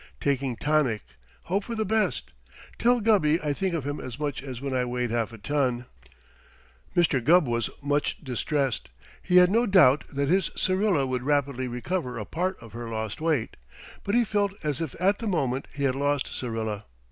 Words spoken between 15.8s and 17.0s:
had lost Syrilla.